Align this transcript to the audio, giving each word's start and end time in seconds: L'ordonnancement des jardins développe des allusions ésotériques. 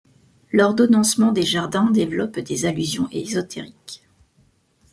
L'ordonnancement 0.51 1.31
des 1.31 1.43
jardins 1.43 1.91
développe 1.91 2.39
des 2.39 2.65
allusions 2.65 3.07
ésotériques. 3.11 4.03